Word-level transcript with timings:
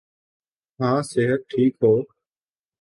ہاں 0.79 0.99
صحت 1.11 1.41
ٹھیک 1.49 1.73
ہو۔ 1.83 1.93